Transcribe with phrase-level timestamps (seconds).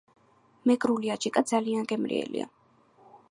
[0.69, 2.51] მეგრული აჯიკა ძალიან გემრიელია